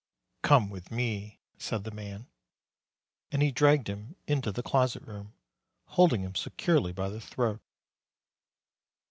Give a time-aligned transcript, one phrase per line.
[0.41, 2.25] "Come with me," said the man.
[3.31, 5.35] And he dragged him into the closet room,
[5.89, 7.61] holding him securely by the throat.